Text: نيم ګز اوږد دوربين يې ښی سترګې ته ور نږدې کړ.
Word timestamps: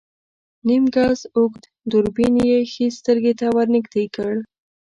نيم 0.67 0.83
ګز 0.95 1.19
اوږد 1.37 1.63
دوربين 1.91 2.35
يې 2.49 2.59
ښی 2.71 2.85
سترګې 2.97 3.33
ته 3.39 3.47
ور 3.55 3.67
نږدې 3.75 4.05
کړ. 4.15 4.33